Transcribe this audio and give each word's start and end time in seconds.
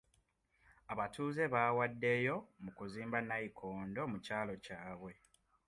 Abatuuze 0.93 1.43
baawaddeyo 1.53 2.35
mu 2.63 2.71
kuzimba 2.77 3.17
nnayikondo 3.21 4.01
mu 4.11 4.17
kyalo 4.25 4.53
kyabwe. 4.65 5.13